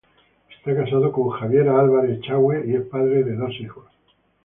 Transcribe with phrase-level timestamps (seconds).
[0.55, 3.85] Está casado con Javiera Álvarez Echagüe y es padre de dos hijos.